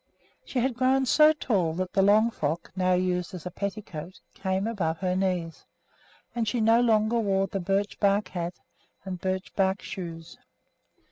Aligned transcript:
She 0.43 0.57
had 0.57 0.73
grown 0.73 1.05
so 1.05 1.31
tall 1.31 1.73
that 1.75 1.93
the 1.93 2.01
long 2.01 2.31
frock, 2.31 2.71
now 2.75 2.93
used 2.93 3.35
as 3.35 3.45
a 3.45 3.51
petticoat, 3.51 4.19
came 4.33 4.65
above 4.65 4.97
her 4.97 5.15
knees, 5.15 5.67
and 6.33 6.47
she 6.47 6.59
no 6.59 6.81
longer 6.81 7.19
wore 7.19 7.45
the 7.45 7.59
birch 7.59 7.99
bark 7.99 8.29
hat 8.29 8.55
and 9.05 9.21
birch 9.21 9.53
bark 9.55 9.83
shoes. 9.83 10.39